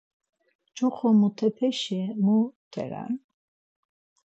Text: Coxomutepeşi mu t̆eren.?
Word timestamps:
Coxomutepeşi 0.77 2.01
mu 2.23 2.37
t̆eren.? 2.71 3.13